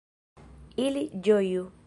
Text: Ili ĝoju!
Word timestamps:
Ili 0.87 1.05
ĝoju! 1.29 1.69